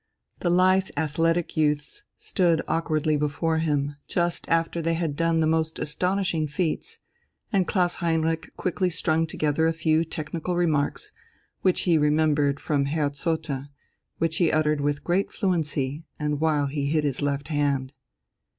[0.39, 5.77] The lithe athletic youths stood awkwardly before him, just after they had done the most
[5.77, 6.97] astonishing feats,
[7.53, 11.11] and Klaus Heinrich quickly strung together a few technical remarks,
[11.61, 13.69] which he remembered from Herr Zotte, and
[14.17, 17.93] which he uttered with great fluency, the while he hid his left hand.